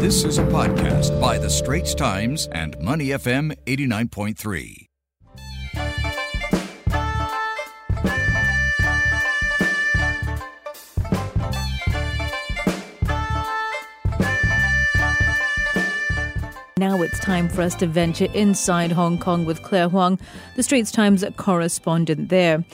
This 0.00 0.24
is 0.24 0.38
a 0.38 0.44
podcast 0.44 1.20
by 1.20 1.36
The 1.36 1.50
Straits 1.50 1.94
Times 1.94 2.48
and 2.52 2.74
Money 2.80 3.08
FM 3.08 3.54
89.3. 3.66 4.86
Now 16.78 17.02
it's 17.02 17.18
time 17.18 17.50
for 17.50 17.60
us 17.60 17.74
to 17.74 17.86
venture 17.86 18.28
inside 18.32 18.92
Hong 18.92 19.18
Kong 19.18 19.44
with 19.44 19.62
Claire 19.62 19.90
Huang, 19.90 20.18
the 20.56 20.62
Straits 20.62 20.90
Times 20.90 21.22
correspondent 21.36 22.30
there. 22.30 22.64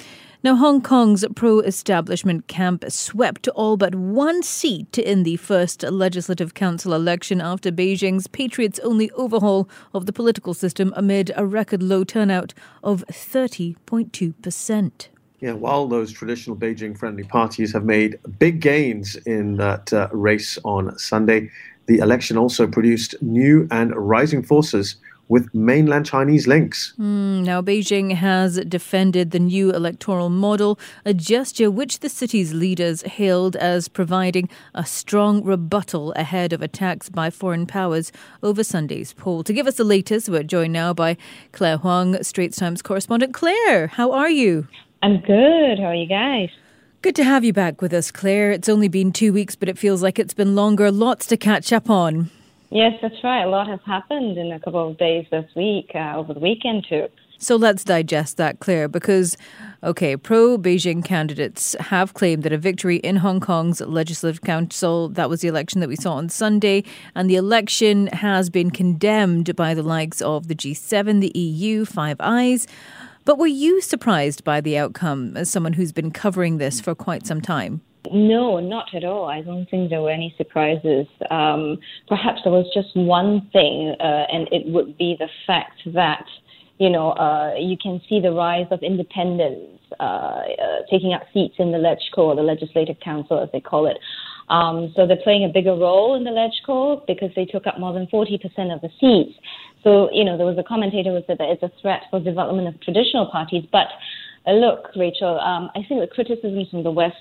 Now, 0.44 0.54
Hong 0.56 0.82
Kong's 0.82 1.24
pro 1.34 1.60
establishment 1.60 2.46
camp 2.46 2.84
swept 2.88 3.48
all 3.48 3.76
but 3.76 3.94
one 3.94 4.42
seat 4.42 4.98
in 4.98 5.22
the 5.22 5.36
first 5.36 5.82
Legislative 5.82 6.52
Council 6.52 6.92
election 6.92 7.40
after 7.40 7.72
Beijing's 7.72 8.26
Patriots 8.26 8.78
only 8.80 9.10
overhaul 9.12 9.68
of 9.94 10.04
the 10.04 10.12
political 10.12 10.52
system 10.52 10.92
amid 10.94 11.32
a 11.36 11.46
record 11.46 11.82
low 11.82 12.04
turnout 12.04 12.52
of 12.82 13.02
30.2%. 13.10 15.08
Yeah, 15.40 15.52
while 15.52 15.86
those 15.86 16.12
traditional 16.12 16.56
Beijing 16.56 16.96
friendly 16.96 17.24
parties 17.24 17.72
have 17.72 17.84
made 17.84 18.18
big 18.38 18.60
gains 18.60 19.16
in 19.26 19.56
that 19.56 19.92
uh, 19.92 20.08
race 20.12 20.58
on 20.64 20.98
Sunday, 20.98 21.50
the 21.86 21.98
election 21.98 22.36
also 22.36 22.66
produced 22.66 23.14
new 23.22 23.66
and 23.70 23.94
rising 23.96 24.42
forces 24.42 24.96
with 25.28 25.52
mainland 25.54 26.06
Chinese 26.06 26.46
links. 26.46 26.94
Mm, 26.98 27.44
now, 27.44 27.60
Beijing 27.60 28.14
has 28.14 28.56
defended 28.64 29.30
the 29.30 29.38
new 29.38 29.70
electoral 29.72 30.28
model, 30.28 30.78
a 31.04 31.12
gesture 31.12 31.70
which 31.70 32.00
the 32.00 32.08
city's 32.08 32.54
leaders 32.54 33.02
hailed 33.02 33.56
as 33.56 33.88
providing 33.88 34.48
a 34.74 34.84
strong 34.86 35.42
rebuttal 35.42 36.12
ahead 36.12 36.52
of 36.52 36.62
attacks 36.62 37.08
by 37.08 37.30
foreign 37.30 37.66
powers 37.66 38.12
over 38.42 38.62
Sunday's 38.62 39.12
poll. 39.12 39.42
To 39.42 39.52
give 39.52 39.66
us 39.66 39.76
the 39.76 39.84
latest, 39.84 40.28
we're 40.28 40.42
joined 40.42 40.72
now 40.72 40.92
by 40.92 41.16
Claire 41.52 41.78
Huang, 41.78 42.22
Straits 42.22 42.58
Times 42.58 42.82
correspondent. 42.82 43.34
Claire, 43.34 43.88
how 43.88 44.12
are 44.12 44.30
you? 44.30 44.68
I'm 45.02 45.20
good. 45.20 45.78
How 45.78 45.86
are 45.86 45.94
you 45.94 46.06
guys? 46.06 46.50
Good 47.02 47.16
to 47.16 47.24
have 47.24 47.44
you 47.44 47.52
back 47.52 47.82
with 47.82 47.92
us, 47.92 48.10
Claire. 48.10 48.50
It's 48.50 48.68
only 48.68 48.88
been 48.88 49.12
two 49.12 49.32
weeks, 49.32 49.54
but 49.54 49.68
it 49.68 49.78
feels 49.78 50.02
like 50.02 50.18
it's 50.18 50.34
been 50.34 50.56
longer. 50.56 50.90
Lots 50.90 51.26
to 51.26 51.36
catch 51.36 51.72
up 51.72 51.88
on. 51.88 52.30
Yes, 52.70 52.94
that's 53.00 53.22
right. 53.22 53.44
A 53.44 53.48
lot 53.48 53.68
has 53.68 53.80
happened 53.86 54.36
in 54.36 54.52
a 54.52 54.60
couple 54.60 54.90
of 54.90 54.98
days 54.98 55.26
this 55.30 55.48
week, 55.54 55.92
uh, 55.94 56.14
over 56.16 56.34
the 56.34 56.40
weekend 56.40 56.86
too. 56.88 57.06
So 57.38 57.56
let's 57.56 57.84
digest 57.84 58.38
that, 58.38 58.60
Claire, 58.60 58.88
because, 58.88 59.36
okay, 59.82 60.16
pro 60.16 60.56
Beijing 60.56 61.04
candidates 61.04 61.76
have 61.78 62.14
claimed 62.14 62.42
that 62.44 62.52
a 62.52 62.58
victory 62.58 62.96
in 62.96 63.16
Hong 63.16 63.40
Kong's 63.40 63.82
Legislative 63.82 64.40
Council, 64.40 65.10
that 65.10 65.28
was 65.28 65.42
the 65.42 65.48
election 65.48 65.80
that 65.82 65.88
we 65.88 65.96
saw 65.96 66.14
on 66.14 66.30
Sunday, 66.30 66.82
and 67.14 67.28
the 67.28 67.36
election 67.36 68.06
has 68.08 68.48
been 68.48 68.70
condemned 68.70 69.54
by 69.54 69.74
the 69.74 69.82
likes 69.82 70.22
of 70.22 70.48
the 70.48 70.54
G7, 70.54 71.20
the 71.20 71.38
EU, 71.38 71.84
Five 71.84 72.16
Eyes. 72.20 72.66
But 73.26 73.38
were 73.38 73.46
you 73.46 73.82
surprised 73.82 74.42
by 74.42 74.62
the 74.62 74.78
outcome 74.78 75.36
as 75.36 75.50
someone 75.50 75.74
who's 75.74 75.92
been 75.92 76.12
covering 76.12 76.56
this 76.56 76.80
for 76.80 76.94
quite 76.94 77.26
some 77.26 77.42
time? 77.42 77.82
No, 78.12 78.60
not 78.60 78.94
at 78.94 79.04
all. 79.04 79.26
I 79.26 79.42
don't 79.42 79.68
think 79.70 79.90
there 79.90 80.02
were 80.02 80.10
any 80.10 80.34
surprises. 80.36 81.06
Um, 81.30 81.78
perhaps 82.08 82.40
there 82.44 82.52
was 82.52 82.70
just 82.74 82.96
one 82.96 83.48
thing, 83.52 83.94
uh, 84.00 84.24
and 84.32 84.48
it 84.52 84.66
would 84.66 84.96
be 84.98 85.16
the 85.18 85.28
fact 85.46 85.80
that 85.94 86.24
you 86.78 86.90
know 86.90 87.10
uh, 87.12 87.54
you 87.58 87.76
can 87.76 88.00
see 88.08 88.20
the 88.20 88.32
rise 88.32 88.66
of 88.70 88.82
independents 88.82 89.82
uh, 90.00 90.02
uh 90.02 90.42
taking 90.90 91.12
up 91.14 91.22
seats 91.32 91.54
in 91.58 91.70
the 91.70 91.78
LegCo 91.78 92.18
or 92.18 92.36
the 92.36 92.42
Legislative 92.42 92.96
Council, 93.00 93.42
as 93.42 93.48
they 93.52 93.60
call 93.60 93.86
it. 93.86 93.98
Um, 94.48 94.92
so 94.94 95.06
they're 95.06 95.22
playing 95.22 95.44
a 95.44 95.48
bigger 95.48 95.74
role 95.74 96.14
in 96.14 96.24
the 96.24 96.30
LegCo 96.30 97.06
because 97.06 97.30
they 97.34 97.44
took 97.44 97.66
up 97.66 97.80
more 97.80 97.92
than 97.92 98.06
40% 98.06 98.40
of 98.72 98.80
the 98.80 98.90
seats. 99.00 99.36
So, 99.82 100.08
you 100.12 100.24
know, 100.24 100.36
there 100.36 100.46
was 100.46 100.58
a 100.58 100.62
commentator 100.62 101.10
who 101.10 101.22
said 101.26 101.38
that 101.38 101.48
it's 101.48 101.62
a 101.62 101.70
threat 101.80 102.02
for 102.10 102.20
development 102.20 102.68
of 102.68 102.80
traditional 102.80 103.26
parties. 103.26 103.64
But 103.72 103.88
uh, 104.46 104.52
look, 104.52 104.90
Rachel, 104.96 105.38
um, 105.40 105.70
I 105.74 105.80
think 105.88 106.00
the 106.00 106.06
criticisms 106.06 106.68
from 106.70 106.84
the 106.84 106.90
West 106.90 107.16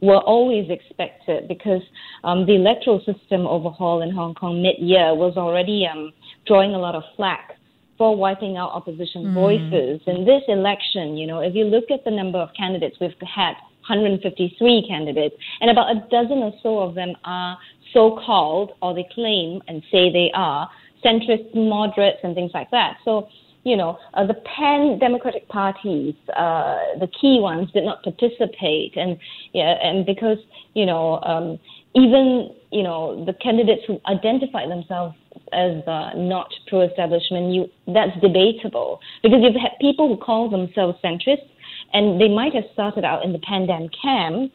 were 0.00 0.18
always 0.18 0.70
expected 0.70 1.46
because 1.48 1.82
um, 2.24 2.46
the 2.46 2.54
electoral 2.54 3.00
system 3.00 3.46
overhaul 3.46 4.02
in 4.02 4.10
Hong 4.10 4.34
Kong 4.34 4.62
mid-year 4.62 5.14
was 5.14 5.36
already 5.36 5.86
um, 5.86 6.12
drawing 6.46 6.74
a 6.74 6.78
lot 6.78 6.94
of 6.94 7.02
flack 7.16 7.52
for 7.98 8.16
wiping 8.16 8.56
out 8.56 8.70
opposition 8.70 9.26
mm. 9.26 9.34
voices. 9.34 10.00
In 10.06 10.24
this 10.24 10.42
election, 10.48 11.18
you 11.18 11.26
know, 11.26 11.40
if 11.40 11.54
you 11.54 11.64
look 11.64 11.90
at 11.90 12.02
the 12.04 12.10
number 12.10 12.38
of 12.38 12.48
candidates 12.56 12.96
we've 12.98 13.12
had 13.20 13.52
153 13.88 14.86
candidates, 14.88 15.34
and 15.60 15.70
about 15.70 15.90
a 15.90 16.00
dozen 16.10 16.38
or 16.38 16.52
so 16.62 16.78
of 16.78 16.94
them 16.94 17.12
are 17.24 17.58
so-called, 17.92 18.72
or 18.80 18.94
they 18.94 19.06
claim 19.14 19.60
and 19.68 19.82
say 19.90 20.10
they 20.10 20.30
are, 20.34 20.70
centrist 21.04 21.54
moderates 21.54 22.18
and 22.22 22.34
things 22.34 22.52
like 22.54 22.70
that. 22.70 22.96
So, 23.04 23.28
you 23.64 23.76
know, 23.76 23.98
uh, 24.14 24.26
the 24.26 24.34
pan 24.34 24.98
democratic 24.98 25.48
parties, 25.48 26.14
uh, 26.36 26.78
the 26.98 27.08
key 27.20 27.38
ones, 27.40 27.70
did 27.72 27.84
not 27.84 28.02
participate, 28.02 28.96
and 28.96 29.18
yeah, 29.52 29.74
and 29.82 30.06
because 30.06 30.38
you 30.74 30.86
know, 30.86 31.20
um, 31.22 31.58
even 31.94 32.50
you 32.70 32.82
know, 32.82 33.24
the 33.24 33.34
candidates 33.34 33.82
who 33.86 34.00
identify 34.06 34.66
themselves 34.66 35.14
as 35.52 35.86
uh, 35.86 36.10
not 36.16 36.48
pro-establishment, 36.68 37.52
you 37.52 37.66
that's 37.92 38.18
debatable 38.20 39.00
because 39.22 39.40
you've 39.42 39.60
had 39.60 39.72
people 39.80 40.08
who 40.08 40.16
call 40.16 40.48
themselves 40.48 40.98
centrists 41.04 41.48
and 41.92 42.20
they 42.20 42.28
might 42.28 42.54
have 42.54 42.64
started 42.72 43.04
out 43.04 43.24
in 43.24 43.32
the 43.32 43.38
pan 43.40 43.66
Pandem 43.66 43.90
camp, 44.00 44.52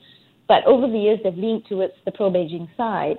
but 0.48 0.66
over 0.66 0.88
the 0.88 0.98
years 0.98 1.20
they've 1.24 1.38
leaned 1.38 1.66
towards 1.68 1.94
the 2.06 2.12
pro 2.12 2.32
Beijing 2.32 2.68
side. 2.78 3.18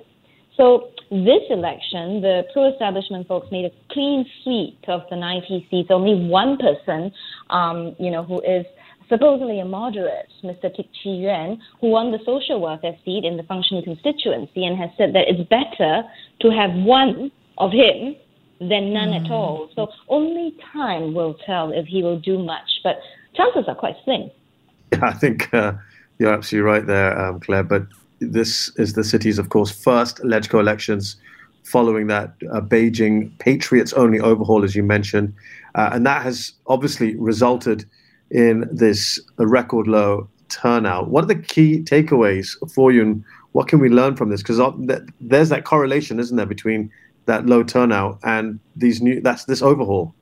So 0.57 0.89
this 1.09 1.43
election, 1.49 2.21
the 2.21 2.43
pro-establishment 2.51 3.27
folks 3.27 3.47
made 3.51 3.65
a 3.65 3.93
clean 3.93 4.25
sweep 4.43 4.79
of 4.87 5.03
the 5.09 5.15
90 5.15 5.67
seats. 5.69 5.89
Only 5.91 6.27
one 6.27 6.57
person, 6.57 7.11
um, 7.49 7.95
you 7.99 8.11
know, 8.11 8.23
who 8.23 8.41
is 8.41 8.65
supposedly 9.07 9.59
a 9.59 9.65
moderate, 9.65 10.29
Mr. 10.43 10.73
Tik 10.75 10.87
Chi 11.03 11.09
Yuen, 11.09 11.61
who 11.79 11.89
won 11.89 12.11
the 12.11 12.19
social 12.25 12.59
welfare 12.59 12.97
seat 13.05 13.23
in 13.23 13.37
the 13.37 13.43
functional 13.43 13.83
constituency 13.83 14.65
and 14.65 14.77
has 14.77 14.89
said 14.97 15.13
that 15.13 15.25
it's 15.27 15.47
better 15.49 16.03
to 16.41 16.49
have 16.49 16.71
one 16.73 17.31
of 17.57 17.71
him 17.71 18.15
than 18.59 18.91
none 18.91 19.09
mm. 19.09 19.25
at 19.25 19.31
all. 19.31 19.69
So 19.75 19.89
only 20.09 20.55
time 20.73 21.13
will 21.13 21.35
tell 21.45 21.71
if 21.71 21.85
he 21.85 22.03
will 22.03 22.19
do 22.19 22.39
much. 22.39 22.81
But 22.83 22.99
chances 23.35 23.65
are 23.67 23.75
quite 23.75 23.95
slim. 24.03 24.29
I 25.01 25.13
think 25.13 25.53
uh, 25.53 25.73
you're 26.17 26.33
absolutely 26.33 26.69
right 26.69 26.85
there, 26.85 27.19
um, 27.19 27.39
Claire. 27.39 27.63
But 27.63 27.83
this 28.19 28.71
is 28.77 28.93
the 28.93 29.03
city's, 29.03 29.39
of 29.39 29.49
course, 29.49 29.71
first 29.71 30.17
LegCo 30.17 30.59
elections 30.59 31.17
following 31.63 32.07
that 32.07 32.33
uh, 32.51 32.61
Beijing 32.61 33.37
Patriots 33.39 33.93
only 33.93 34.19
overhaul, 34.19 34.63
as 34.63 34.75
you 34.75 34.83
mentioned. 34.83 35.33
Uh, 35.75 35.89
and 35.91 36.05
that 36.05 36.21
has 36.21 36.53
obviously 36.67 37.15
resulted 37.17 37.85
in 38.31 38.67
this 38.71 39.19
record 39.37 39.87
low 39.87 40.27
turnout. 40.49 41.09
What 41.09 41.23
are 41.25 41.27
the 41.27 41.35
key 41.35 41.81
takeaways 41.83 42.55
for 42.73 42.91
you, 42.91 43.01
and 43.01 43.23
what 43.51 43.67
can 43.67 43.79
we 43.79 43.89
learn 43.89 44.15
from 44.15 44.29
this? 44.29 44.41
Because 44.41 44.59
uh, 44.59 44.71
there's 45.19 45.49
that 45.49 45.65
correlation, 45.65 46.19
isn't 46.19 46.37
there, 46.37 46.45
between 46.45 46.91
that 47.25 47.45
low 47.45 47.63
turnout 47.63 48.19
and 48.23 48.59
these 48.75 49.01
new 49.01 49.21
that's 49.21 49.45
this 49.45 49.61
overhaul. 49.61 50.13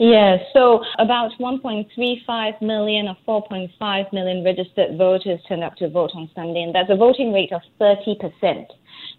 Yes, 0.00 0.40
so 0.54 0.82
about 0.98 1.32
1.35 1.38 2.62
million 2.62 3.06
or 3.06 3.42
4.5 3.42 4.12
million 4.14 4.42
registered 4.42 4.96
voters 4.96 5.38
turned 5.46 5.62
up 5.62 5.76
to 5.76 5.90
vote 5.90 6.12
on 6.14 6.30
Sunday, 6.34 6.62
and 6.62 6.74
that's 6.74 6.88
a 6.88 6.96
voting 6.96 7.34
rate 7.34 7.52
of 7.52 7.60
30%. 7.78 8.64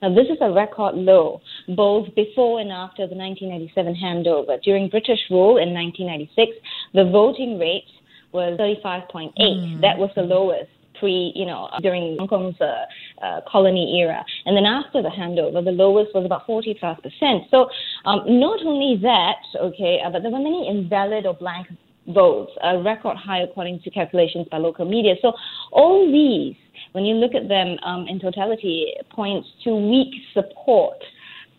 Now, 0.01 0.15
this 0.15 0.25
is 0.25 0.39
a 0.41 0.51
record 0.51 0.95
low, 0.95 1.39
both 1.75 2.07
before 2.15 2.61
and 2.61 2.71
after 2.71 3.05
the 3.05 3.13
1997 3.13 3.93
handover. 3.93 4.59
During 4.63 4.89
British 4.89 5.19
rule 5.29 5.57
in 5.57 5.71
1996, 5.71 6.51
the 6.95 7.05
voting 7.11 7.59
rate 7.59 7.85
was 8.31 8.57
35.8. 8.59 9.33
Mm. 9.37 9.81
That 9.81 9.99
was 9.99 10.09
the 10.15 10.23
lowest 10.23 10.71
pre, 11.01 11.33
you 11.35 11.45
know, 11.45 11.67
during 11.81 12.15
Hong 12.19 12.27
Kong's 12.27 12.61
uh, 12.61 13.25
uh, 13.25 13.41
colony 13.51 13.99
era. 13.99 14.23
And 14.45 14.55
then 14.55 14.65
after 14.65 15.01
the 15.01 15.09
handover, 15.09 15.63
the 15.65 15.71
lowest 15.71 16.13
was 16.13 16.25
about 16.25 16.47
45%. 16.47 17.49
So 17.49 17.67
um, 18.05 18.39
not 18.39 18.65
only 18.65 19.01
that, 19.01 19.41
okay, 19.59 19.99
uh, 20.05 20.09
but 20.11 20.21
there 20.21 20.31
were 20.31 20.39
many 20.39 20.69
invalid 20.69 21.25
or 21.25 21.33
blank 21.33 21.67
votes, 22.07 22.51
a 22.63 22.81
record 22.81 23.17
high 23.17 23.41
according 23.41 23.81
to 23.81 23.89
calculations 23.89 24.47
by 24.49 24.57
local 24.57 24.85
media. 24.85 25.15
So 25.21 25.33
all 25.71 26.11
these, 26.11 26.55
when 26.93 27.03
you 27.03 27.15
look 27.15 27.33
at 27.35 27.47
them 27.47 27.77
um, 27.83 28.05
in 28.07 28.19
totality, 28.19 28.93
points 29.11 29.47
to 29.63 29.75
weak 29.75 30.13
support 30.33 30.97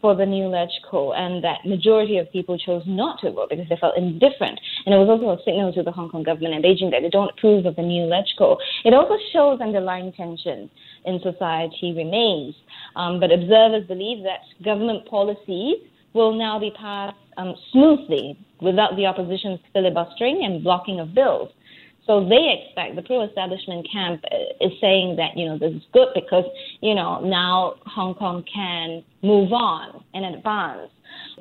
for 0.03 0.15
the 0.15 0.27
new 0.27 0.51
LegCo, 0.51 1.17
and 1.17 1.43
that 1.43 1.65
majority 1.65 2.19
of 2.19 2.31
people 2.33 2.59
chose 2.59 2.83
not 2.87 3.21
to 3.21 3.31
vote 3.31 3.49
because 3.49 3.67
they 3.71 3.77
felt 3.77 3.97
indifferent. 3.97 4.61
And 4.85 4.95
it 4.95 4.99
was 4.99 5.09
also 5.09 5.31
a 5.31 5.43
signal 5.45 5.73
to 5.73 5.83
the 5.83 5.93
Hong 5.93 6.11
Kong 6.11 6.25
government 6.25 6.55
and 6.55 6.63
Beijing 6.63 6.91
that 6.91 7.01
they 7.01 7.09
don't 7.09 7.31
approve 7.31 7.65
of 7.65 7.77
the 7.77 7.83
new 7.83 8.03
LegCo. 8.03 8.59
It 8.85 8.93
also 8.93 9.15
shows 9.33 9.61
underlying 9.61 10.13
tension 10.13 10.69
in 11.07 11.21
society 11.23 11.95
remains. 11.97 12.55
Um, 12.97 13.21
but 13.21 13.33
observers 13.33 13.87
believe 13.87 14.25
that 14.25 14.41
government 14.63 15.07
policies 15.07 15.77
will 16.13 16.35
now 16.35 16.59
be 16.59 16.73
passed 16.79 17.17
um, 17.37 17.55
smoothly 17.71 18.39
without 18.61 18.97
the 18.97 19.07
opposition's 19.07 19.61
filibustering 19.73 20.43
and 20.45 20.63
blocking 20.63 21.01
of 21.01 21.15
bills. 21.15 21.49
So 22.07 22.27
they 22.29 22.65
expect 22.65 22.97
the 22.97 23.03
pro-establishment 23.03 23.87
camp 23.91 24.25
is 24.61 24.73
saying 24.81 25.17
that 25.17 25.37
you 25.37 25.47
know 25.47 25.59
this 25.59 25.73
is 25.73 25.83
good 25.93 26.09
because 26.15 26.45
you 26.81 26.95
know 26.95 27.21
now 27.21 27.75
Hong 27.87 28.15
Kong 28.15 28.45
can 28.53 29.05
move 29.23 29.53
on 29.53 30.03
and 30.13 30.35
advance, 30.35 30.91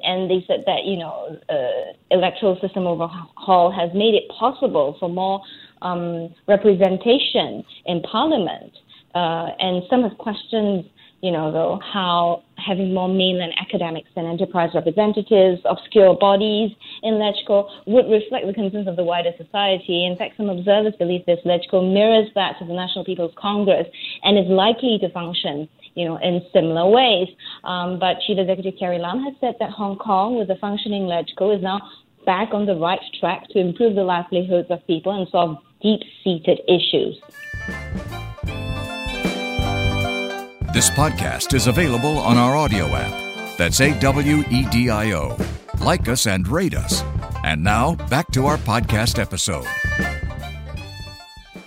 and 0.04 0.30
they 0.30 0.44
said 0.48 0.64
that 0.68 0.86
you 0.86 0.98
know 0.98 1.36
uh, 1.50 1.94
electoral 2.12 2.60
system 2.62 2.86
overhaul 2.86 3.72
has 3.72 3.90
made 3.96 4.14
it 4.14 4.30
possible 4.30 4.96
for 5.00 5.10
more 5.10 5.42
um, 5.82 6.34
representation 6.48 7.64
in 7.88 8.02
Parliament, 8.04 8.72
uh, 9.16 9.48
and 9.60 9.82
some 9.90 10.04
have 10.04 10.18
questioned 10.20 10.86
you 11.22 11.32
know, 11.32 11.52
though, 11.52 11.80
how 11.94 12.44
having 12.58 12.94
more 12.94 13.08
mainland 13.08 13.54
academics 13.60 14.10
and 14.16 14.26
enterprise 14.26 14.72
representatives, 14.74 15.62
obscure 15.66 16.16
bodies 16.16 16.72
in 17.04 17.16
LegCo 17.16 17.70
would 17.88 18.10
reflect 18.10 18.48
the 18.48 18.54
concerns 18.54 18.88
of 18.88 18.96
the 18.96 19.04
wider 19.04 19.32
society. 19.38 20.06
In 20.06 20.18
fact, 20.18 20.38
some 20.38 20.50
observers 20.50 20.94
believe 20.98 21.26
this 21.26 21.40
LegCo 21.46 21.94
mirrors 21.94 22.30
that 22.36 22.60
of 22.62 22.68
the 22.68 22.74
National 22.74 23.06
People's 23.06 23.34
Congress 23.38 23.88
and 24.24 24.38
is 24.38 24.46
likely 24.48 24.98
to 25.00 25.10
function 25.10 25.70
you 25.96 26.06
know, 26.06 26.18
in 26.18 26.42
similar 26.54 26.90
ways. 26.90 27.28
Um, 27.64 28.00
but 28.00 28.18
Chief 28.26 28.38
Executive 28.38 28.76
Carrie 28.80 29.00
Lam 29.00 29.24
has 29.24 29.34
said 29.42 29.56
that 29.60 29.72
Hong 29.72 29.98
Kong, 29.98 30.38
with 30.38 30.50
a 30.50 30.56
functioning 30.56 31.04
LegCo, 31.04 31.56
is 31.56 31.62
now 31.62 31.82
back 32.26 32.54
on 32.54 32.66
the 32.66 32.76
right 32.76 33.00
track 33.20 33.48
to 33.50 33.60
improve 33.60 33.96
the 33.96 34.04
livelihoods 34.04 34.70
of 34.70 34.86
people 34.88 35.12
and 35.12 35.28
solve 35.30 35.58
deep-seated 35.82 36.62
issues. 36.68 37.20
This 40.74 40.90
podcast 40.90 41.54
is 41.54 41.68
available 41.68 42.18
on 42.18 42.38
our 42.38 42.56
audio 42.56 42.86
app. 42.96 43.58
That's 43.58 43.82
A 43.82 44.00
W 44.00 44.42
E 44.50 44.66
D 44.70 44.90
I 44.90 45.12
O. 45.12 45.36
Like 45.82 46.08
us 46.08 46.28
and 46.28 46.48
rate 46.48 46.74
us. 46.74 47.04
And 47.44 47.62
now, 47.62 47.96
back 48.08 48.32
to 48.32 48.46
our 48.46 48.56
podcast 48.56 49.20
episode. 49.20 49.66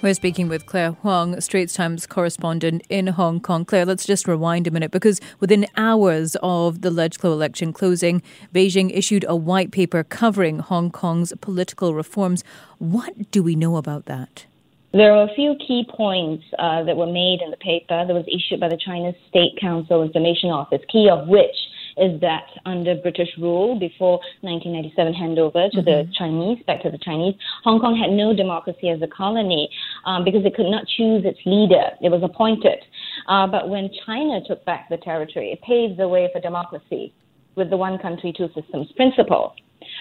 We're 0.00 0.14
speaking 0.14 0.48
with 0.48 0.64
Claire 0.64 0.92
Huang, 0.92 1.38
Straits 1.42 1.74
Times 1.74 2.06
correspondent 2.06 2.82
in 2.88 3.08
Hong 3.08 3.40
Kong. 3.40 3.66
Claire, 3.66 3.84
let's 3.84 4.06
just 4.06 4.26
rewind 4.26 4.66
a 4.66 4.70
minute 4.70 4.90
because 4.90 5.20
within 5.38 5.66
hours 5.76 6.34
of 6.42 6.80
the 6.80 6.90
LegCo 6.90 7.24
election 7.24 7.74
closing, 7.74 8.22
Beijing 8.54 8.90
issued 8.90 9.26
a 9.28 9.36
white 9.36 9.70
paper 9.70 10.02
covering 10.02 10.60
Hong 10.60 10.90
Kong's 10.90 11.34
political 11.42 11.94
reforms. 11.94 12.42
What 12.78 13.30
do 13.30 13.42
we 13.42 13.54
know 13.54 13.76
about 13.76 14.06
that? 14.06 14.46
There 14.94 15.12
are 15.12 15.24
a 15.24 15.34
few 15.34 15.56
key 15.58 15.84
points 15.90 16.44
uh, 16.56 16.84
that 16.84 16.96
were 16.96 17.10
made 17.10 17.40
in 17.42 17.50
the 17.50 17.56
paper 17.56 18.06
that 18.06 18.14
was 18.14 18.24
issued 18.30 18.60
by 18.60 18.68
the 18.68 18.78
China 18.78 19.12
State 19.28 19.58
Council 19.60 20.04
Information 20.04 20.50
Office, 20.50 20.80
key 20.88 21.10
of 21.10 21.26
which 21.26 21.56
is 21.96 22.20
that 22.20 22.46
under 22.64 22.94
British 22.94 23.30
rule 23.38 23.78
before 23.78 24.20
1997 24.42 25.14
handover 25.14 25.70
to 25.70 25.78
mm-hmm. 25.78 25.84
the 25.84 26.06
Chinese, 26.16 26.62
back 26.66 26.82
to 26.82 26.90
the 26.90 26.98
Chinese, 26.98 27.34
Hong 27.64 27.80
Kong 27.80 27.98
had 27.98 28.14
no 28.14 28.34
democracy 28.34 28.88
as 28.88 29.02
a 29.02 29.08
colony 29.08 29.68
um, 30.06 30.22
because 30.24 30.44
it 30.44 30.54
could 30.54 30.70
not 30.70 30.86
choose 30.96 31.24
its 31.24 31.38
leader. 31.44 31.90
It 32.00 32.10
was 32.10 32.22
appointed. 32.22 32.78
Uh, 33.26 33.46
but 33.46 33.68
when 33.68 33.90
China 34.06 34.40
took 34.46 34.64
back 34.64 34.88
the 34.90 34.98
territory, 34.98 35.50
it 35.50 35.62
paved 35.62 35.98
the 35.98 36.06
way 36.06 36.30
for 36.32 36.40
democracy 36.40 37.12
with 37.56 37.70
the 37.70 37.76
one 37.76 37.98
country, 37.98 38.32
two 38.36 38.48
systems 38.54 38.90
principle. 38.94 39.54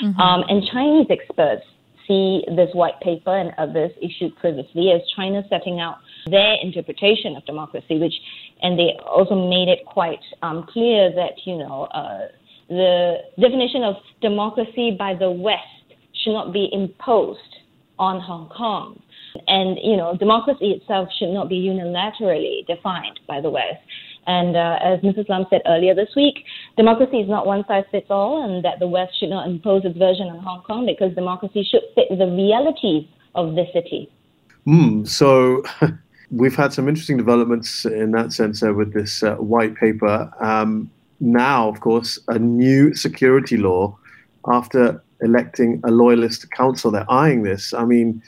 Mm-hmm. 0.04 0.20
Um, 0.20 0.44
and 0.50 0.64
Chinese 0.72 1.08
experts 1.10 1.66
see 2.08 2.44
this 2.56 2.70
white 2.74 3.00
paper 3.02 3.36
and 3.36 3.52
others 3.58 3.92
issued 4.02 4.36
previously 4.38 4.92
as 4.92 5.02
China 5.16 5.44
setting 5.50 5.80
out 5.80 5.98
their 6.26 6.56
interpretation 6.62 7.36
of 7.36 7.46
democracy, 7.46 8.00
which, 8.00 8.14
and 8.62 8.78
they 8.78 8.98
also 9.06 9.36
made 9.36 9.68
it 9.68 9.86
quite 9.86 10.20
um, 10.42 10.66
clear 10.72 11.12
that, 11.14 11.34
you 11.46 11.58
know, 11.58 11.84
uh, 11.94 12.28
the 12.70 13.18
definition 13.40 13.84
of 13.84 13.96
democracy 14.22 14.96
by 14.98 15.14
the 15.14 15.30
West 15.30 15.62
should 16.24 16.34
not 16.34 16.54
be 16.54 16.70
imposed 16.72 17.40
on 18.00 18.20
Hong 18.22 18.50
Kong. 18.50 19.02
And, 19.48 19.78
you 19.82 19.98
know, 19.98 20.16
democracy 20.18 20.72
itself 20.72 21.10
should 21.18 21.30
not 21.30 21.50
be 21.50 21.60
unilaterally 21.60 22.66
defined 22.68 23.20
by 23.28 23.42
the 23.42 23.50
West. 23.50 23.82
And 24.28 24.56
uh, 24.56 24.80
as 24.82 25.00
Mrs. 25.02 25.28
Lam 25.30 25.46
said 25.50 25.62
earlier 25.66 25.94
this 25.94 26.10
week, 26.16 26.46
democracy 26.78 27.18
is 27.20 27.30
not 27.30 27.46
one 27.46 27.66
size 27.68 27.84
fits 27.92 28.08
all, 28.10 28.44
and 28.44 28.64
that 28.64 28.80
the 28.80 28.88
West 28.88 29.20
should 29.20 29.30
not 29.30 29.48
impose 29.48 29.84
its 29.86 29.98
version 29.98 30.28
on 30.28 30.40
Hong 30.40 30.62
Kong 30.64 30.86
because 30.86 31.14
democracy 31.14 31.68
should 31.70 31.84
fit 31.96 32.08
the 32.10 32.28
realities 32.28 33.06
of 33.36 33.56
the 33.56 33.66
city. 33.74 34.10
Mm, 34.68 35.08
so 35.08 35.64
we've 36.32 36.56
had 36.56 36.74
some 36.74 36.88
interesting 36.88 37.18
developments 37.18 37.86
in 37.86 38.12
that 38.12 38.32
sense 38.34 38.64
uh, 38.64 38.74
with 38.74 38.94
this 38.94 39.24
uh, 39.24 39.36
white 39.36 39.76
paper. 39.76 40.32
Um, 40.40 40.90
now, 41.20 41.70
of 41.70 41.80
course, 41.80 42.20
a 42.28 42.40
new 42.40 42.94
security 42.94 43.58
law 43.58 43.98
after 44.48 45.02
electing 45.22 45.82
a 45.84 45.92
loyalist 45.92 46.50
council. 46.52 46.92
They're 46.92 47.10
eyeing 47.10 47.44
this. 47.44 47.74
I 47.74 47.86
mean, 47.86 48.22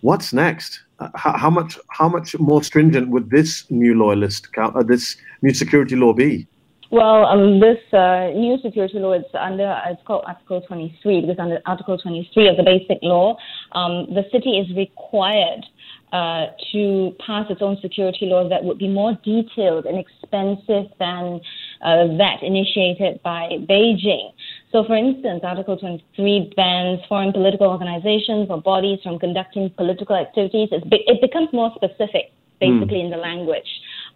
what's 0.00 0.32
next? 0.32 0.80
How, 1.14 1.36
how, 1.36 1.50
much 1.50 1.78
how 1.88 2.08
much 2.08 2.38
more 2.38 2.62
stringent 2.62 3.08
would 3.08 3.30
this 3.30 3.70
new 3.70 3.94
loyalist 3.94 4.48
uh, 4.56 4.82
this 4.82 5.16
new 5.42 5.54
security 5.54 5.96
law 5.96 6.12
be? 6.12 6.46
Well, 6.90 7.24
um, 7.24 7.60
this 7.60 7.78
uh, 7.92 8.30
new 8.34 8.58
security 8.62 8.98
law 8.98 9.12
is 9.12 9.24
under 9.38 9.80
it's 9.86 10.02
called 10.04 10.24
Article 10.26 10.60
23 10.62 11.20
because 11.20 11.38
under 11.38 11.60
Article 11.64 11.96
23 11.96 12.48
of 12.48 12.56
the 12.56 12.64
Basic 12.64 12.98
Law, 13.02 13.36
um, 13.72 14.06
the 14.12 14.24
city 14.32 14.58
is 14.58 14.76
required 14.76 15.64
uh, 16.12 16.46
to 16.72 17.14
pass 17.24 17.46
its 17.48 17.62
own 17.62 17.78
security 17.80 18.26
law 18.26 18.48
that 18.48 18.64
would 18.64 18.78
be 18.78 18.88
more 18.88 19.16
detailed 19.24 19.86
and 19.86 19.96
expensive 19.96 20.90
than 20.98 21.40
uh, 21.82 22.08
that 22.18 22.42
initiated 22.42 23.22
by 23.22 23.48
Beijing. 23.68 24.32
So, 24.72 24.84
for 24.84 24.96
instance, 24.96 25.40
Article 25.42 25.76
23 25.76 26.52
bans 26.56 27.00
foreign 27.08 27.32
political 27.32 27.66
organizations 27.66 28.46
or 28.50 28.62
bodies 28.62 29.00
from 29.02 29.18
conducting 29.18 29.70
political 29.76 30.14
activities. 30.14 30.68
it 30.70 31.20
becomes 31.20 31.48
more 31.52 31.72
specific, 31.74 32.30
basically, 32.60 32.98
mm. 32.98 33.04
in 33.06 33.10
the 33.10 33.16
language, 33.16 33.66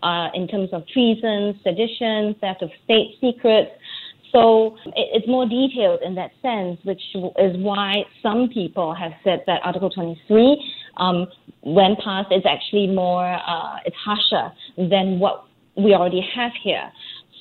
uh, 0.05 0.29
in 0.33 0.47
terms 0.47 0.69
of 0.73 0.87
treason, 0.87 1.59
sedition, 1.65 2.37
theft 2.41 2.63
of 2.63 2.71
state 2.85 3.17
secrets. 3.21 3.73
So 4.31 4.77
it's 4.97 5.27
more 5.27 5.47
detailed 5.47 6.01
in 6.05 6.15
that 6.17 6.31
sense, 6.43 6.79
which 6.85 7.03
is 7.39 7.57
why 7.57 8.05
some 8.23 8.49
people 8.49 8.95
have 8.95 9.13
said 9.25 9.43
that 9.47 9.61
Article 9.65 9.91
23, 9.91 10.59
um, 10.99 11.27
when 11.63 11.97
passed, 11.97 12.33
is 12.33 12.43
actually 12.45 12.89
more, 12.89 13.25
uh, 13.27 13.77
it's 13.85 13.97
harsher 13.97 14.53
than 14.77 15.19
what 15.19 15.47
we 15.77 15.95
already 15.95 16.25
have 16.35 16.53
here. 16.63 16.91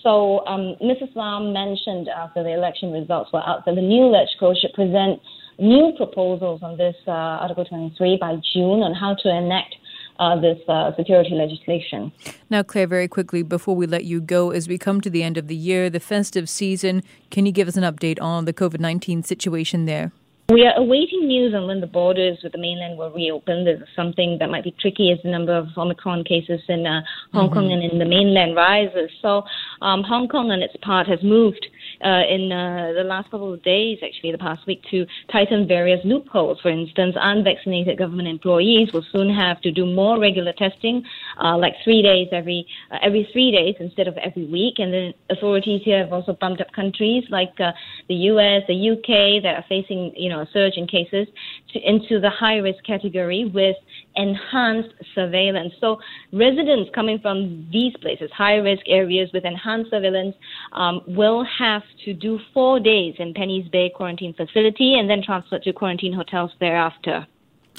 So 0.03 0.45
um, 0.45 0.75
Mrs. 0.81 1.15
Lam 1.15 1.53
mentioned 1.53 2.09
after 2.09 2.43
the 2.43 2.53
election 2.53 2.91
results 2.91 3.31
were 3.31 3.41
out 3.47 3.65
that 3.65 3.75
the 3.75 3.81
new 3.81 4.11
LegCo 4.11 4.53
should 4.59 4.73
present 4.73 5.21
new 5.57 5.93
proposals 5.95 6.61
on 6.61 6.77
this 6.77 6.95
uh, 7.07 7.11
Article 7.11 7.63
23 7.63 8.17
by 8.19 8.35
June 8.53 8.83
on 8.83 8.93
how 8.93 9.15
to 9.15 9.29
enact 9.29 9.75
uh, 10.19 10.39
this 10.39 10.59
uh, 10.67 10.91
security 10.95 11.33
legislation. 11.33 12.11
Now, 12.49 12.63
Claire, 12.63 12.87
very 12.87 13.07
quickly 13.07 13.43
before 13.43 13.75
we 13.75 13.87
let 13.87 14.03
you 14.03 14.21
go, 14.21 14.51
as 14.51 14.67
we 14.67 14.77
come 14.77 15.01
to 15.01 15.09
the 15.09 15.23
end 15.23 15.37
of 15.37 15.47
the 15.47 15.55
year, 15.55 15.89
the 15.89 15.99
festive 15.99 16.49
season, 16.49 17.01
can 17.31 17.45
you 17.45 17.51
give 17.51 17.67
us 17.67 17.77
an 17.77 17.83
update 17.83 18.21
on 18.21 18.45
the 18.45 18.53
COVID 18.53 18.79
19 18.79 19.23
situation 19.23 19.85
there? 19.85 20.11
We 20.53 20.67
are 20.67 20.77
awaiting 20.77 21.25
news 21.25 21.55
on 21.55 21.65
when 21.65 21.81
the 21.81 21.87
borders 21.87 22.37
with 22.43 22.51
the 22.51 22.59
mainland 22.59 22.95
will 22.95 23.09
reopen. 23.09 23.65
There's 23.65 23.81
something 23.95 24.37
that 24.39 24.51
might 24.51 24.63
be 24.63 24.75
tricky 24.79 25.11
as 25.11 25.17
the 25.23 25.31
number 25.31 25.57
of 25.57 25.69
Omicron 25.75 26.25
cases 26.25 26.61
in 26.69 26.85
uh, 26.85 27.01
Hong 27.33 27.47
mm-hmm. 27.47 27.53
Kong 27.55 27.71
and 27.71 27.81
in 27.81 27.97
the 27.97 28.05
mainland 28.05 28.55
rises. 28.55 29.09
So 29.19 29.41
um, 29.81 30.03
Hong 30.03 30.27
Kong, 30.27 30.51
on 30.51 30.61
its 30.61 30.75
part, 30.83 31.07
has 31.07 31.17
moved 31.23 31.65
uh, 32.05 32.21
in 32.29 32.51
uh, 32.51 32.93
the 32.95 33.03
last 33.03 33.31
couple 33.31 33.51
of 33.51 33.63
days, 33.63 33.97
actually, 34.05 34.31
the 34.31 34.37
past 34.37 34.67
week, 34.67 34.83
to 34.91 35.07
tighten 35.31 35.67
various 35.67 36.01
loopholes. 36.05 36.59
For 36.61 36.69
instance, 36.69 37.15
unvaccinated 37.19 37.97
government 37.97 38.27
employees 38.27 38.93
will 38.93 39.05
soon 39.11 39.33
have 39.33 39.59
to 39.61 39.71
do 39.71 39.87
more 39.87 40.19
regular 40.19 40.53
testing, 40.53 41.03
uh, 41.41 41.57
like 41.57 41.73
three 41.83 42.01
days 42.01 42.27
every 42.31 42.65
uh, 42.91 42.97
every 43.01 43.27
three 43.31 43.51
days 43.51 43.75
instead 43.79 44.07
of 44.07 44.17
every 44.17 44.45
week. 44.45 44.75
And 44.77 44.93
then 44.93 45.13
authorities 45.29 45.81
here 45.83 45.99
have 45.99 46.13
also 46.13 46.33
bumped 46.33 46.61
up 46.61 46.71
countries 46.73 47.23
like 47.29 47.53
uh, 47.59 47.71
the 48.07 48.15
U.S., 48.31 48.63
the 48.67 48.75
U.K. 48.75 49.39
that 49.43 49.55
are 49.55 49.65
facing, 49.69 50.13
you 50.15 50.29
know, 50.29 50.41
a 50.41 50.47
surge 50.53 50.73
in 50.75 50.87
cases 50.87 51.27
to, 51.73 51.79
into 51.79 52.19
the 52.19 52.29
high 52.29 52.57
risk 52.57 52.83
category 52.83 53.45
with 53.45 53.75
enhanced 54.15 54.93
surveillance. 55.15 55.73
So 55.79 55.99
residents 56.31 56.89
coming 56.93 57.19
from 57.19 57.67
these 57.71 57.93
places, 58.01 58.29
high 58.35 58.55
risk 58.55 58.83
areas 58.87 59.29
with 59.33 59.45
enhanced 59.45 59.91
surveillance, 59.91 60.35
um, 60.73 61.01
will 61.07 61.45
have 61.59 61.83
to 62.05 62.13
do 62.13 62.39
four 62.53 62.79
days 62.79 63.15
in 63.19 63.33
Penny's 63.33 63.67
Bay 63.69 63.91
quarantine 63.95 64.33
facility 64.33 64.95
and 64.99 65.09
then 65.09 65.21
transfer 65.23 65.59
to 65.59 65.73
quarantine 65.73 66.13
hotels 66.13 66.51
thereafter. 66.59 67.27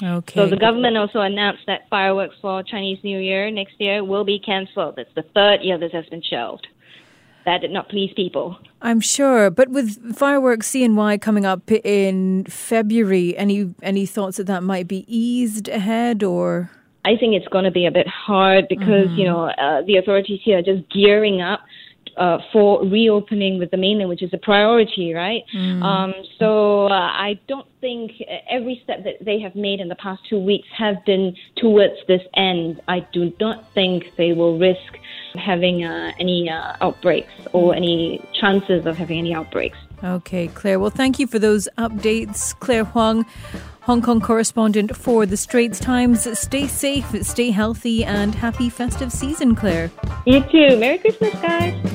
Okay. 0.03 0.39
So 0.39 0.47
the 0.47 0.57
government 0.57 0.97
also 0.97 1.21
announced 1.21 1.63
that 1.67 1.87
fireworks 1.89 2.35
for 2.41 2.63
Chinese 2.63 2.99
New 3.03 3.19
Year 3.19 3.49
next 3.49 3.75
year 3.79 4.03
will 4.03 4.25
be 4.25 4.39
cancelled. 4.39 4.95
That's 4.97 5.13
the 5.15 5.23
third 5.33 5.61
year 5.61 5.77
this 5.77 5.93
has 5.93 6.05
been 6.07 6.21
shelved. 6.21 6.67
That 7.45 7.61
did 7.61 7.71
not 7.71 7.89
please 7.89 8.11
people. 8.15 8.57
I'm 8.81 8.99
sure, 8.99 9.49
but 9.49 9.69
with 9.69 10.15
fireworks 10.15 10.71
CNY 10.71 11.21
coming 11.21 11.45
up 11.45 11.71
in 11.71 12.45
February, 12.45 13.37
any 13.37 13.73
any 13.83 14.05
thoughts 14.05 14.37
that 14.37 14.47
that 14.47 14.63
might 14.63 14.87
be 14.87 15.05
eased 15.07 15.67
ahead 15.69 16.23
or? 16.23 16.71
I 17.05 17.15
think 17.17 17.35
it's 17.35 17.47
going 17.49 17.65
to 17.65 17.71
be 17.71 17.85
a 17.85 17.91
bit 17.91 18.07
hard 18.07 18.67
because 18.67 19.07
mm-hmm. 19.07 19.19
you 19.19 19.25
know 19.25 19.45
uh, 19.45 19.83
the 19.83 19.97
authorities 19.97 20.41
here 20.43 20.57
are 20.57 20.63
just 20.63 20.89
gearing 20.89 21.41
up 21.41 21.61
uh, 22.17 22.37
for 22.51 22.83
reopening 22.85 23.59
with 23.59 23.71
the 23.71 23.77
mainland, 23.77 24.09
which 24.09 24.23
is 24.23 24.33
a 24.33 24.37
priority, 24.37 25.13
right? 25.13 25.43
Mm. 25.55 25.83
Um, 25.83 26.13
so 26.39 26.87
uh, 26.87 26.93
I 26.93 27.39
don't 27.47 27.67
think 27.81 28.11
every 28.49 28.81
step 28.83 29.03
that 29.03 29.23
they 29.23 29.39
have 29.39 29.55
made 29.55 29.79
in 29.79 29.87
the 29.87 29.95
past 29.95 30.21
two 30.29 30.39
weeks 30.39 30.67
have 30.77 31.03
been 31.05 31.35
towards 31.57 31.95
this 32.07 32.21
end. 32.35 32.81
I 32.87 33.01
do 33.11 33.33
not 33.39 33.71
think 33.73 34.15
they 34.17 34.33
will 34.33 34.57
risk 34.57 34.97
having 35.35 35.83
uh, 35.83 36.11
any 36.19 36.49
uh, 36.49 36.77
outbreaks 36.81 37.31
or 37.53 37.75
any 37.75 38.21
chances 38.39 38.85
of 38.85 38.97
having 38.97 39.19
any 39.19 39.33
outbreaks. 39.33 39.77
Okay, 40.03 40.47
Claire. 40.47 40.79
Well, 40.79 40.89
thank 40.89 41.19
you 41.19 41.27
for 41.27 41.39
those 41.39 41.67
updates, 41.77 42.57
Claire 42.59 42.83
Huang. 42.83 43.25
Hong 43.81 44.01
Kong 44.01 44.19
correspondent 44.19 44.95
for 44.95 45.25
the 45.25 45.37
Straits 45.37 45.79
Times. 45.79 46.27
Stay 46.39 46.67
safe, 46.67 47.05
stay 47.23 47.51
healthy, 47.51 48.03
and 48.03 48.33
happy 48.33 48.69
festive 48.69 49.11
season, 49.11 49.55
Claire. 49.55 49.91
You 50.25 50.41
too. 50.51 50.77
Merry 50.77 50.97
Christmas, 50.97 51.33
guys. 51.35 51.94